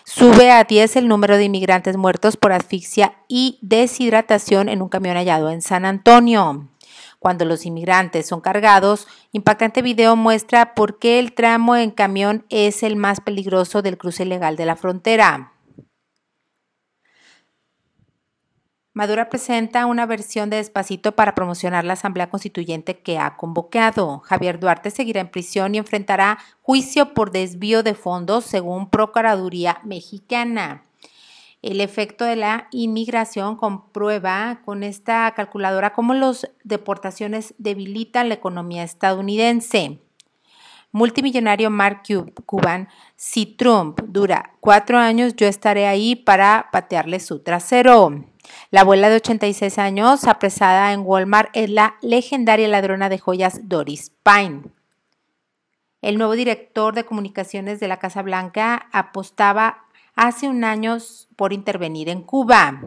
Sube 0.04 0.50
a 0.50 0.64
10 0.64 0.96
el 0.96 1.08
número 1.08 1.38
de 1.38 1.44
inmigrantes 1.44 1.96
muertos 1.96 2.36
por 2.36 2.52
asfixia 2.52 3.14
y 3.26 3.58
deshidratación 3.62 4.68
en 4.68 4.82
un 4.82 4.90
camión 4.90 5.16
hallado 5.16 5.50
en 5.50 5.62
San 5.62 5.86
Antonio. 5.86 6.68
Cuando 7.18 7.44
los 7.44 7.66
inmigrantes 7.66 8.26
son 8.26 8.40
cargados, 8.40 9.08
impactante 9.32 9.82
video 9.82 10.14
muestra 10.14 10.74
por 10.74 10.98
qué 10.98 11.18
el 11.18 11.34
tramo 11.34 11.76
en 11.76 11.90
camión 11.90 12.46
es 12.48 12.82
el 12.82 12.96
más 12.96 13.20
peligroso 13.20 13.82
del 13.82 13.98
cruce 13.98 14.22
ilegal 14.22 14.56
de 14.56 14.66
la 14.66 14.76
frontera. 14.76 15.52
Madura 18.98 19.28
presenta 19.28 19.86
una 19.86 20.06
versión 20.06 20.50
de 20.50 20.56
Despacito 20.56 21.14
para 21.14 21.36
promocionar 21.36 21.84
la 21.84 21.92
Asamblea 21.92 22.30
Constituyente 22.30 22.98
que 22.98 23.16
ha 23.18 23.36
convocado. 23.36 24.18
Javier 24.24 24.58
Duarte 24.58 24.90
seguirá 24.90 25.20
en 25.20 25.30
prisión 25.30 25.74
y 25.74 25.78
enfrentará 25.78 26.38
juicio 26.62 27.14
por 27.14 27.30
desvío 27.30 27.84
de 27.84 27.94
fondos 27.94 28.44
según 28.44 28.90
Procuraduría 28.90 29.80
Mexicana. 29.84 30.87
El 31.60 31.80
efecto 31.80 32.24
de 32.24 32.36
la 32.36 32.68
inmigración 32.70 33.56
comprueba 33.56 34.60
con 34.64 34.84
esta 34.84 35.32
calculadora 35.34 35.92
cómo 35.92 36.14
las 36.14 36.48
deportaciones 36.62 37.54
debilitan 37.58 38.28
la 38.28 38.34
economía 38.34 38.84
estadounidense. 38.84 39.98
Multimillonario 40.92 41.68
Mark 41.68 42.02
Cuban, 42.46 42.88
si 43.16 43.44
Trump 43.44 44.00
dura 44.06 44.54
cuatro 44.60 44.98
años, 44.98 45.34
yo 45.36 45.46
estaré 45.46 45.86
ahí 45.86 46.16
para 46.16 46.68
patearle 46.72 47.20
su 47.20 47.40
trasero. 47.40 48.24
La 48.70 48.80
abuela 48.82 49.10
de 49.10 49.16
86 49.16 49.78
años, 49.78 50.24
apresada 50.24 50.92
en 50.92 51.02
Walmart, 51.04 51.50
es 51.52 51.68
la 51.68 51.96
legendaria 52.00 52.68
ladrona 52.68 53.08
de 53.08 53.18
joyas 53.18 53.68
Doris 53.68 54.12
Pine. 54.22 54.62
El 56.00 56.16
nuevo 56.16 56.34
director 56.34 56.94
de 56.94 57.04
comunicaciones 57.04 57.80
de 57.80 57.88
la 57.88 57.98
Casa 57.98 58.22
Blanca 58.22 58.88
apostaba 58.92 59.87
hace 60.18 60.48
un 60.48 60.64
año 60.64 60.98
por 61.36 61.52
intervenir 61.52 62.08
en 62.08 62.22
Cuba. 62.22 62.82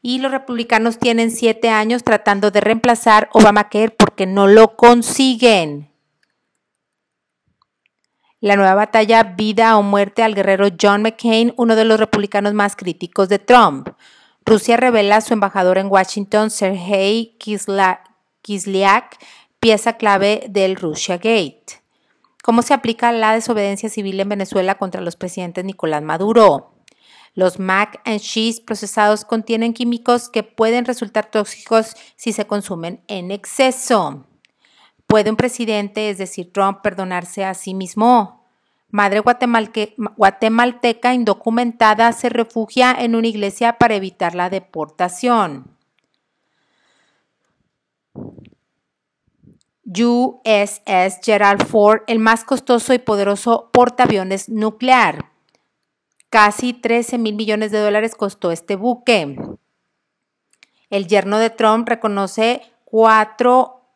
Y 0.00 0.18
los 0.18 0.30
republicanos 0.30 0.98
tienen 0.98 1.30
siete 1.30 1.68
años 1.68 2.04
tratando 2.04 2.50
de 2.50 2.60
reemplazar 2.60 3.28
Obamacare 3.32 3.90
porque 3.90 4.26
no 4.26 4.46
lo 4.46 4.76
consiguen. 4.76 5.90
La 8.40 8.56
nueva 8.56 8.74
batalla 8.74 9.22
vida 9.22 9.76
o 9.76 9.82
muerte 9.82 10.22
al 10.22 10.34
guerrero 10.34 10.68
John 10.80 11.02
McCain, 11.02 11.52
uno 11.56 11.74
de 11.74 11.84
los 11.84 11.98
republicanos 11.98 12.54
más 12.54 12.76
críticos 12.76 13.28
de 13.28 13.38
Trump. 13.38 13.88
Rusia 14.44 14.76
revela 14.76 15.16
a 15.16 15.20
su 15.20 15.32
embajador 15.32 15.78
en 15.78 15.86
Washington, 15.86 16.50
Sergei 16.50 17.36
Kislyak, 17.38 19.18
pieza 19.58 19.94
clave 19.94 20.44
del 20.48 20.76
Russia 20.76 21.16
Gate. 21.16 21.83
¿Cómo 22.44 22.60
se 22.60 22.74
aplica 22.74 23.10
la 23.10 23.32
desobediencia 23.32 23.88
civil 23.88 24.20
en 24.20 24.28
Venezuela 24.28 24.74
contra 24.74 25.00
los 25.00 25.16
presidentes 25.16 25.64
Nicolás 25.64 26.02
Maduro? 26.02 26.74
Los 27.32 27.58
mac 27.58 28.02
and 28.04 28.20
cheese 28.20 28.60
procesados 28.60 29.24
contienen 29.24 29.72
químicos 29.72 30.28
que 30.28 30.42
pueden 30.42 30.84
resultar 30.84 31.30
tóxicos 31.30 31.96
si 32.16 32.34
se 32.34 32.46
consumen 32.46 33.02
en 33.08 33.30
exceso. 33.30 34.26
¿Puede 35.06 35.30
un 35.30 35.36
presidente, 35.36 36.10
es 36.10 36.18
decir, 36.18 36.52
Trump, 36.52 36.82
perdonarse 36.82 37.46
a 37.46 37.54
sí 37.54 37.72
mismo? 37.72 38.44
Madre 38.90 39.20
guatemalteca 39.20 41.14
indocumentada 41.14 42.12
se 42.12 42.28
refugia 42.28 42.92
en 42.92 43.14
una 43.14 43.28
iglesia 43.28 43.78
para 43.78 43.94
evitar 43.94 44.34
la 44.34 44.50
deportación. 44.50 45.78
USS 49.86 51.20
Gerald 51.22 51.66
Ford, 51.66 52.02
el 52.06 52.18
más 52.18 52.44
costoso 52.44 52.94
y 52.94 52.98
poderoso 52.98 53.70
portaaviones 53.72 54.48
nuclear. 54.48 55.30
Casi 56.30 56.72
13 56.72 57.18
mil 57.18 57.34
millones 57.34 57.70
de 57.70 57.80
dólares 57.80 58.14
costó 58.14 58.50
este 58.50 58.76
buque. 58.76 59.36
El 60.90 61.06
yerno 61.06 61.38
de 61.38 61.50
Trump 61.50 61.88
reconoce 61.88 62.62
cuatro 62.84 63.90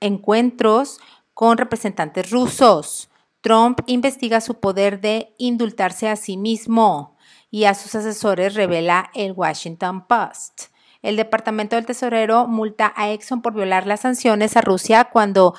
encuentros 0.00 1.00
con 1.34 1.58
representantes 1.58 2.30
rusos. 2.30 3.10
Trump 3.40 3.80
investiga 3.86 4.40
su 4.40 4.54
poder 4.54 5.00
de 5.00 5.34
indultarse 5.38 6.08
a 6.08 6.16
sí 6.16 6.36
mismo 6.36 7.16
y 7.50 7.64
a 7.64 7.74
sus 7.74 7.94
asesores, 7.94 8.54
revela 8.54 9.10
el 9.14 9.32
Washington 9.32 10.06
Post. 10.06 10.73
El 11.04 11.16
Departamento 11.16 11.76
del 11.76 11.84
Tesorero 11.84 12.46
multa 12.46 12.94
a 12.96 13.10
Exxon 13.10 13.42
por 13.42 13.52
violar 13.52 13.86
las 13.86 14.00
sanciones 14.00 14.56
a 14.56 14.62
Rusia 14.62 15.04
cuando 15.04 15.54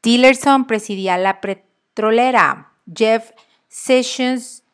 Tillerson 0.00 0.66
presidía 0.66 1.16
la 1.16 1.40
petrolera. 1.40 2.72
Jeff 2.92 3.30
Sessions 3.68 4.64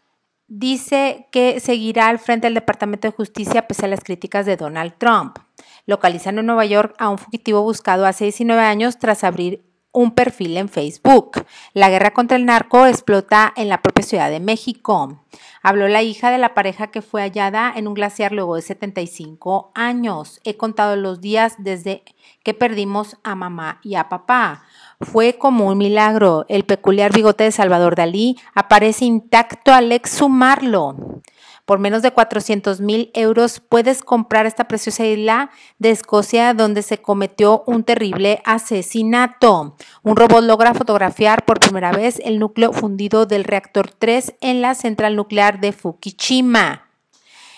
dice 0.48 1.28
que 1.30 1.60
seguirá 1.60 2.08
al 2.08 2.18
frente 2.18 2.46
del 2.46 2.54
Departamento 2.54 3.08
de 3.08 3.12
Justicia 3.12 3.68
pese 3.68 3.84
a 3.84 3.88
las 3.88 4.02
críticas 4.02 4.46
de 4.46 4.56
Donald 4.56 4.94
Trump. 4.96 5.38
Localizan 5.84 6.38
en 6.38 6.46
Nueva 6.46 6.64
York 6.64 6.94
a 6.98 7.10
un 7.10 7.18
fugitivo 7.18 7.62
buscado 7.62 8.06
hace 8.06 8.24
19 8.24 8.62
años 8.62 8.98
tras 8.98 9.22
abrir 9.22 9.62
un 9.94 10.10
perfil 10.10 10.58
en 10.58 10.68
Facebook. 10.68 11.46
La 11.72 11.88
guerra 11.88 12.12
contra 12.12 12.36
el 12.36 12.44
narco 12.44 12.84
explota 12.84 13.52
en 13.56 13.70
la 13.70 13.80
propia 13.80 14.04
Ciudad 14.04 14.28
de 14.28 14.40
México. 14.40 15.24
Habló 15.62 15.88
la 15.88 16.02
hija 16.02 16.30
de 16.30 16.36
la 16.36 16.52
pareja 16.52 16.88
que 16.88 17.00
fue 17.00 17.22
hallada 17.22 17.72
en 17.74 17.88
un 17.88 17.94
glaciar 17.94 18.32
luego 18.32 18.56
de 18.56 18.62
75 18.62 19.72
años. 19.74 20.40
He 20.44 20.58
contado 20.58 20.96
los 20.96 21.22
días 21.22 21.54
desde 21.58 22.02
que 22.42 22.52
perdimos 22.52 23.16
a 23.22 23.34
mamá 23.34 23.80
y 23.82 23.94
a 23.94 24.10
papá. 24.10 24.64
Fue 25.00 25.38
como 25.38 25.68
un 25.68 25.78
milagro. 25.78 26.44
El 26.48 26.64
peculiar 26.64 27.12
bigote 27.12 27.44
de 27.44 27.52
Salvador 27.52 27.94
Dalí 27.94 28.38
aparece 28.54 29.04
intacto 29.04 29.72
al 29.72 29.92
exhumarlo. 29.92 31.22
Por 31.64 31.78
menos 31.78 32.02
de 32.02 32.10
400 32.10 32.80
mil 32.80 33.10
euros 33.14 33.60
puedes 33.60 34.02
comprar 34.02 34.44
esta 34.44 34.68
preciosa 34.68 35.06
isla 35.06 35.50
de 35.78 35.90
Escocia 35.90 36.52
donde 36.52 36.82
se 36.82 36.98
cometió 36.98 37.64
un 37.66 37.84
terrible 37.84 38.42
asesinato. 38.44 39.76
Un 40.02 40.16
robot 40.16 40.44
logra 40.44 40.74
fotografiar 40.74 41.46
por 41.46 41.60
primera 41.60 41.92
vez 41.92 42.20
el 42.22 42.38
núcleo 42.38 42.72
fundido 42.72 43.24
del 43.24 43.44
reactor 43.44 43.90
3 43.90 44.34
en 44.42 44.60
la 44.60 44.74
central 44.74 45.16
nuclear 45.16 45.58
de 45.60 45.72
Fukushima. 45.72 46.84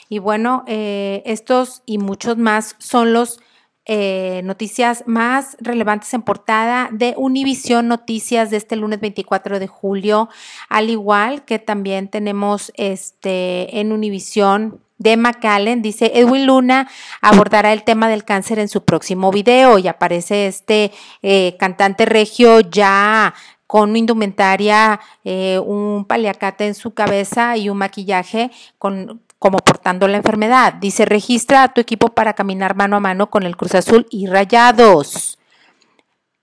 Y 0.08 0.20
bueno, 0.20 0.62
eh, 0.68 1.22
estos 1.26 1.82
y 1.84 1.98
muchos 1.98 2.36
más 2.36 2.76
son 2.78 3.12
los 3.12 3.40
eh, 3.86 4.40
noticias 4.44 5.04
más 5.06 5.56
relevantes 5.60 6.12
en 6.12 6.22
portada 6.22 6.88
de 6.90 7.14
Univisión 7.16 7.86
Noticias 7.86 8.50
de 8.50 8.56
este 8.56 8.74
lunes 8.74 9.00
24 9.00 9.60
de 9.60 9.68
julio, 9.68 10.28
al 10.68 10.90
igual 10.90 11.44
que 11.44 11.58
también 11.58 12.08
tenemos 12.08 12.72
este 12.76 13.78
en 13.78 13.92
Univisión 13.92 14.80
de 14.98 15.16
McAllen, 15.16 15.82
dice 15.82 16.10
Edwin 16.14 16.46
Luna 16.46 16.88
abordará 17.20 17.72
el 17.72 17.84
tema 17.84 18.08
del 18.08 18.24
cáncer 18.24 18.58
en 18.58 18.68
su 18.68 18.84
próximo 18.84 19.30
video 19.30 19.78
y 19.78 19.88
aparece 19.88 20.46
este 20.46 20.90
eh, 21.22 21.56
cantante 21.58 22.06
regio 22.06 22.60
ya 22.60 23.34
con 23.66 23.96
indumentaria, 23.96 25.00
eh, 25.24 25.58
un 25.58 26.04
paliacate 26.06 26.66
en 26.66 26.74
su 26.74 26.94
cabeza 26.94 27.56
y 27.56 27.68
un 27.68 27.78
maquillaje 27.78 28.50
con, 28.78 29.20
como 29.38 29.58
portando 29.58 30.08
la 30.08 30.16
enfermedad. 30.16 30.74
Dice, 30.74 31.04
registra 31.04 31.62
a 31.62 31.68
tu 31.68 31.80
equipo 31.80 32.08
para 32.08 32.34
caminar 32.34 32.74
mano 32.74 32.96
a 32.96 33.00
mano 33.00 33.30
con 33.30 33.42
el 33.42 33.56
Cruz 33.56 33.74
Azul 33.74 34.06
y 34.10 34.26
Rayados. 34.26 35.38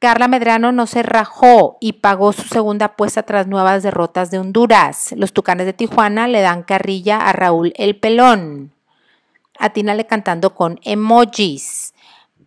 Carla 0.03 0.27
Medrano 0.27 0.73
no 0.73 0.85
se 0.85 1.01
rajó 1.01 1.77
y 1.79 1.93
pagó 1.93 2.33
su 2.33 2.41
segunda 2.41 2.87
apuesta 2.87 3.23
tras 3.23 3.47
nuevas 3.47 3.83
derrotas 3.83 4.31
de 4.31 4.39
Honduras. 4.39 5.13
Los 5.15 5.31
Tucanes 5.31 5.65
de 5.65 5.71
Tijuana 5.71 6.27
le 6.27 6.41
dan 6.41 6.63
carrilla 6.63 7.19
a 7.19 7.31
Raúl 7.31 7.71
El 7.77 7.97
Pelón. 7.97 8.73
Atínale 9.57 10.05
cantando 10.05 10.55
con 10.55 10.79
emojis. 10.83 11.93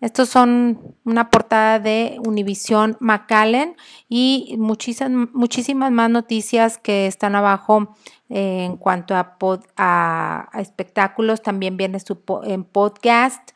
Estos 0.03 0.29
son 0.29 0.97
una 1.05 1.31
portada 1.31 1.79
de 1.79 2.19
Univision 2.27 2.99
McAllen 3.01 3.77
y 4.09 4.57
muchísimas, 4.59 5.31
muchísimas 5.33 5.91
más 5.91 6.11
noticias 6.11 6.77
que 6.77 7.07
están 7.07 7.35
abajo 7.35 7.97
en 8.29 8.77
cuanto 8.77 9.15
a, 9.15 9.37
a, 9.77 10.61
espectáculos. 10.61 11.43
También 11.43 11.77
viene 11.77 12.01
su 12.01 12.19
en 12.45 12.65
podcast. 12.65 13.51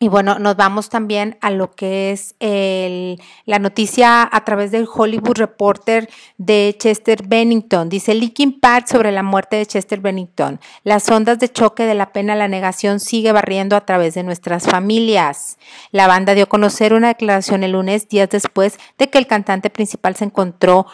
Y 0.00 0.08
bueno, 0.08 0.38
nos 0.38 0.56
vamos 0.56 0.90
también 0.90 1.38
a 1.40 1.50
lo 1.50 1.70
que 1.70 2.10
es 2.10 2.34
el, 2.40 3.22
la 3.46 3.58
noticia 3.58 4.28
a 4.30 4.44
través 4.44 4.70
del 4.70 4.86
Hollywood 4.92 5.38
Reporter 5.38 6.10
de 6.36 6.74
Chester 6.78 7.26
Bennington. 7.26 7.88
Dice 7.88 8.12
Linkin 8.12 8.60
Park 8.60 8.88
sobre 8.88 9.12
la 9.12 9.22
muerte 9.22 9.56
de 9.56 9.64
Chester 9.64 10.00
Bennington. 10.00 10.60
Las 10.82 11.08
ondas 11.08 11.38
de 11.38 11.48
choque 11.48 11.86
de 11.86 11.94
la 11.94 12.12
pena, 12.12 12.34
la 12.34 12.48
negación 12.48 13.00
sigue 13.00 13.32
barriendo 13.32 13.76
a 13.76 13.86
través 13.86 14.12
de 14.12 14.24
nuestras 14.24 14.64
familias. 14.64 15.58
La 15.90 16.06
banda 16.06 16.34
dio 16.34 16.44
a 16.44 16.48
conocer 16.48 16.92
una 16.92 17.08
declaración 17.08 17.62
el 17.62 17.72
lunes, 17.72 18.08
días 18.08 18.28
después 18.28 18.78
de 18.98 19.08
que 19.08 19.16
el 19.16 19.28
cantante 19.28 19.70
principal 19.70 20.16
se 20.16 20.24
encontró 20.24 20.86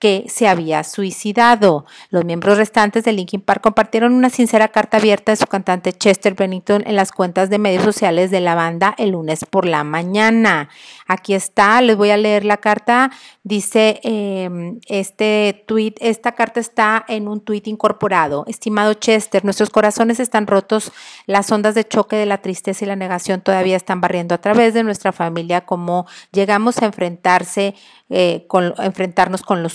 que 0.00 0.24
se 0.28 0.48
había 0.48 0.82
suicidado. 0.82 1.84
Los 2.08 2.24
miembros 2.24 2.56
restantes 2.56 3.04
de 3.04 3.12
Linkin 3.12 3.42
Park 3.42 3.60
compartieron 3.60 4.14
una 4.14 4.30
sincera 4.30 4.68
carta 4.68 4.96
abierta 4.96 5.30
de 5.30 5.36
su 5.36 5.46
cantante 5.46 5.92
Chester 5.92 6.34
Bennington 6.34 6.82
en 6.86 6.96
las 6.96 7.12
cuentas 7.12 7.50
de 7.50 7.58
medios 7.58 7.84
sociales 7.84 8.30
de 8.30 8.40
la 8.40 8.54
banda 8.54 8.94
el 8.96 9.10
lunes 9.10 9.44
por 9.44 9.66
la 9.66 9.84
mañana. 9.84 10.70
Aquí 11.06 11.34
está, 11.34 11.82
les 11.82 11.96
voy 11.96 12.10
a 12.10 12.16
leer 12.16 12.46
la 12.46 12.56
carta. 12.56 13.10
Dice 13.42 14.00
em, 14.02 14.80
este 14.86 15.64
tweet, 15.66 15.94
esta 16.00 16.32
carta 16.32 16.60
está 16.60 17.04
en 17.06 17.28
un 17.28 17.40
tweet 17.42 17.62
incorporado. 17.66 18.44
Estimado 18.46 18.94
Chester, 18.94 19.44
nuestros 19.44 19.68
corazones 19.68 20.18
están 20.18 20.46
rotos, 20.46 20.92
las 21.26 21.52
ondas 21.52 21.74
de 21.74 21.86
choque 21.86 22.16
de 22.16 22.26
la 22.26 22.38
tristeza 22.38 22.84
y 22.84 22.88
la 22.88 22.96
negación 22.96 23.42
todavía 23.42 23.76
están 23.76 24.00
barriendo 24.00 24.34
a 24.34 24.38
través 24.38 24.72
de 24.72 24.82
nuestra 24.82 25.12
familia 25.12 25.60
como 25.60 26.06
llegamos 26.32 26.80
a 26.80 26.86
enfrentarse 26.86 27.74
eh, 28.12 28.44
con, 28.48 28.74
enfrentarnos 28.78 29.42
con 29.42 29.62
lo 29.62 29.68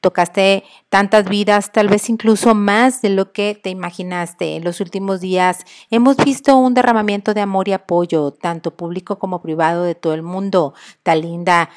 Tocaste 0.00 0.64
tantas 0.88 1.28
vidas, 1.28 1.72
tal 1.72 1.88
vez 1.88 2.08
incluso 2.08 2.54
más 2.54 3.02
de 3.02 3.10
lo 3.10 3.32
que 3.32 3.58
te 3.60 3.70
imaginaste. 3.70 4.56
En 4.56 4.64
los 4.64 4.80
últimos 4.80 5.20
días 5.20 5.64
hemos 5.90 6.16
visto 6.16 6.56
un 6.56 6.74
derramamiento 6.74 7.34
de 7.34 7.40
amor 7.40 7.68
y 7.68 7.72
apoyo, 7.72 8.30
tanto 8.30 8.76
público 8.76 9.18
como 9.18 9.40
privado, 9.40 9.84
de 9.84 9.94
todo 9.94 10.14
el 10.14 10.22
mundo. 10.22 10.74
Tan 11.02 11.20
linda 11.22 11.70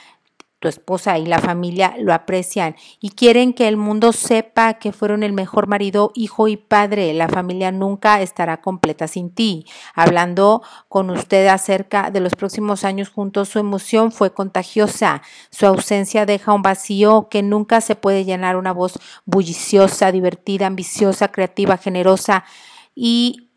tu 0.59 0.67
esposa 0.67 1.17
y 1.17 1.25
la 1.25 1.39
familia 1.39 1.95
lo 1.99 2.13
aprecian 2.13 2.75
y 2.99 3.11
quieren 3.11 3.53
que 3.53 3.67
el 3.69 3.77
mundo 3.77 4.11
sepa 4.11 4.73
que 4.73 4.91
fueron 4.91 5.23
el 5.23 5.31
mejor 5.31 5.67
marido, 5.67 6.11
hijo 6.15 6.49
y 6.49 6.57
padre. 6.57 7.13
La 7.13 7.29
familia 7.29 7.71
nunca 7.71 8.21
estará 8.21 8.61
completa 8.61 9.07
sin 9.07 9.31
ti. 9.31 9.65
Hablando 9.95 10.61
con 10.89 11.09
usted 11.09 11.47
acerca 11.47 12.11
de 12.11 12.19
los 12.19 12.35
próximos 12.35 12.83
años 12.83 13.09
juntos, 13.09 13.49
su 13.49 13.59
emoción 13.59 14.11
fue 14.11 14.33
contagiosa. 14.33 15.21
Su 15.49 15.65
ausencia 15.65 16.25
deja 16.25 16.53
un 16.53 16.61
vacío 16.61 17.29
que 17.29 17.41
nunca 17.41 17.79
se 17.79 17.95
puede 17.95 18.25
llenar. 18.25 18.57
Una 18.57 18.73
voz 18.73 18.99
bulliciosa, 19.25 20.11
divertida, 20.11 20.67
ambiciosa, 20.67 21.29
creativa, 21.29 21.77
generosa 21.77 22.43
y 22.93 23.49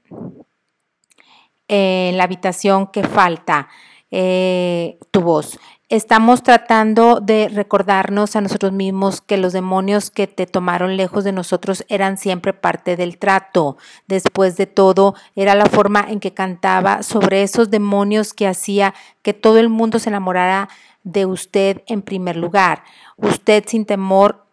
en 1.66 2.16
la 2.16 2.24
habitación 2.24 2.86
que 2.86 3.02
falta. 3.02 3.68
Eh, 4.14 4.98
tu 5.10 5.22
voz. 5.22 5.58
Estamos 5.92 6.42
tratando 6.42 7.20
de 7.20 7.50
recordarnos 7.50 8.34
a 8.34 8.40
nosotros 8.40 8.72
mismos 8.72 9.20
que 9.20 9.36
los 9.36 9.52
demonios 9.52 10.10
que 10.10 10.26
te 10.26 10.46
tomaron 10.46 10.96
lejos 10.96 11.22
de 11.22 11.32
nosotros 11.32 11.84
eran 11.90 12.16
siempre 12.16 12.54
parte 12.54 12.96
del 12.96 13.18
trato. 13.18 13.76
Después 14.08 14.56
de 14.56 14.64
todo, 14.64 15.14
era 15.36 15.54
la 15.54 15.66
forma 15.66 16.06
en 16.08 16.18
que 16.18 16.32
cantaba 16.32 17.02
sobre 17.02 17.42
esos 17.42 17.70
demonios 17.70 18.32
que 18.32 18.46
hacía 18.46 18.94
que 19.20 19.34
todo 19.34 19.58
el 19.58 19.68
mundo 19.68 19.98
se 19.98 20.08
enamorara 20.08 20.70
de 21.04 21.26
usted 21.26 21.82
en 21.86 22.00
primer 22.00 22.38
lugar. 22.38 22.84
Usted 23.18 23.62
sin 23.66 23.84
temor 23.84 24.46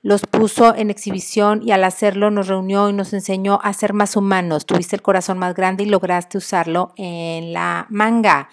los 0.00 0.24
puso 0.26 0.76
en 0.76 0.90
exhibición 0.90 1.60
y 1.66 1.72
al 1.72 1.82
hacerlo 1.82 2.30
nos 2.30 2.46
reunió 2.46 2.88
y 2.88 2.92
nos 2.92 3.12
enseñó 3.12 3.58
a 3.64 3.72
ser 3.72 3.94
más 3.94 4.14
humanos. 4.14 4.64
Tuviste 4.64 4.94
el 4.94 5.02
corazón 5.02 5.38
más 5.38 5.56
grande 5.56 5.82
y 5.82 5.86
lograste 5.86 6.38
usarlo 6.38 6.92
en 6.94 7.52
la 7.52 7.86
manga. 7.90 8.48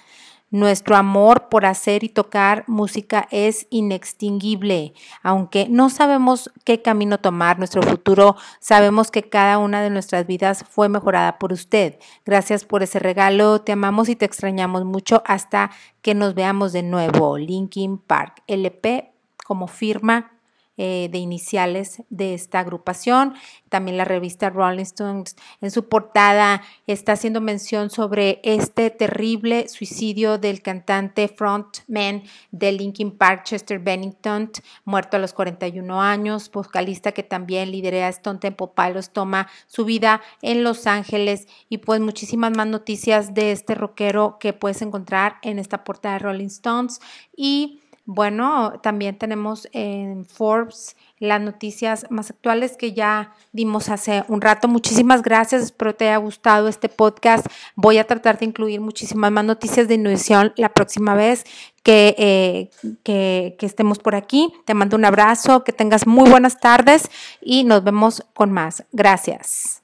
Nuestro 0.51 0.97
amor 0.97 1.47
por 1.47 1.65
hacer 1.65 2.03
y 2.03 2.09
tocar 2.09 2.65
música 2.67 3.25
es 3.31 3.67
inextinguible. 3.69 4.93
Aunque 5.23 5.67
no 5.69 5.89
sabemos 5.89 6.51
qué 6.65 6.81
camino 6.81 7.19
tomar, 7.19 7.57
nuestro 7.57 7.81
futuro, 7.81 8.35
sabemos 8.59 9.11
que 9.11 9.23
cada 9.23 9.57
una 9.57 9.81
de 9.81 9.89
nuestras 9.89 10.27
vidas 10.27 10.65
fue 10.69 10.89
mejorada 10.89 11.39
por 11.39 11.53
usted. 11.53 11.99
Gracias 12.25 12.65
por 12.65 12.83
ese 12.83 12.99
regalo. 12.99 13.61
Te 13.61 13.71
amamos 13.71 14.09
y 14.09 14.17
te 14.17 14.25
extrañamos 14.25 14.83
mucho 14.83 15.23
hasta 15.25 15.71
que 16.01 16.15
nos 16.15 16.35
veamos 16.35 16.73
de 16.73 16.83
nuevo. 16.83 17.37
Linkin 17.37 17.97
Park, 17.97 18.43
LP 18.47 19.13
como 19.45 19.67
firma 19.67 20.33
eh, 20.77 21.09
de 21.11 21.17
iniciales 21.17 22.01
de 22.09 22.33
esta 22.33 22.59
agrupación. 22.59 23.33
También 23.69 23.97
la 23.97 24.05
revista 24.05 24.49
Rolling 24.49 24.81
Stones 24.83 25.35
en 25.59 25.69
su 25.69 25.89
portada 25.89 26.61
está 26.87 27.11
haciendo 27.13 27.41
mención 27.41 27.89
sobre 27.89 28.39
este 28.43 28.89
terrible 28.89 29.67
suicidio 29.67 30.37
del 30.37 30.61
cantante 30.61 31.27
frontman 31.27 32.23
de 32.51 32.71
Linkin 32.71 33.11
Park, 33.11 33.43
Chester 33.43 33.79
Bennington, 33.79 34.51
muerto 34.85 35.17
a 35.17 35.19
los 35.19 35.33
41 35.33 36.01
años, 36.01 36.49
vocalista 36.49 37.11
que 37.11 37.23
también 37.23 37.71
lidera 37.71 38.07
Stone 38.09 38.39
Temple 38.39 38.69
Pilots, 38.75 39.11
toma 39.11 39.47
su 39.67 39.85
vida 39.85 40.21
en 40.41 40.63
Los 40.63 40.87
Ángeles 40.87 41.47
y 41.69 41.79
pues 41.79 41.99
muchísimas 41.99 42.55
más 42.55 42.67
noticias 42.67 43.33
de 43.33 43.51
este 43.51 43.75
rockero 43.75 44.37
que 44.39 44.53
puedes 44.53 44.81
encontrar 44.81 45.35
en 45.41 45.59
esta 45.59 45.83
portada 45.83 46.15
de 46.15 46.19
Rolling 46.19 46.47
Stones 46.47 46.99
y 47.35 47.80
bueno, 48.05 48.79
también 48.81 49.17
tenemos 49.17 49.67
en 49.73 50.25
Forbes 50.25 50.95
las 51.17 51.39
noticias 51.39 52.07
más 52.09 52.31
actuales 52.31 52.75
que 52.77 52.93
ya 52.93 53.33
dimos 53.51 53.89
hace 53.89 54.23
un 54.27 54.41
rato. 54.41 54.67
Muchísimas 54.67 55.21
gracias, 55.21 55.61
espero 55.61 55.93
te 55.93 56.07
haya 56.07 56.17
gustado 56.17 56.67
este 56.67 56.89
podcast. 56.89 57.45
Voy 57.75 57.99
a 57.99 58.07
tratar 58.07 58.39
de 58.39 58.45
incluir 58.45 58.81
muchísimas 58.81 59.31
más 59.31 59.45
noticias 59.45 59.87
de 59.87 59.95
innovación 59.95 60.51
la 60.57 60.69
próxima 60.69 61.13
vez 61.13 61.45
que, 61.83 62.15
eh, 62.17 62.69
que, 63.03 63.55
que 63.59 63.65
estemos 63.65 63.99
por 63.99 64.15
aquí. 64.15 64.51
Te 64.65 64.73
mando 64.73 64.97
un 64.97 65.05
abrazo, 65.05 65.63
que 65.63 65.73
tengas 65.73 66.07
muy 66.07 66.29
buenas 66.29 66.59
tardes 66.59 67.09
y 67.39 67.63
nos 67.63 67.83
vemos 67.83 68.25
con 68.33 68.51
más. 68.51 68.83
Gracias. 68.91 69.80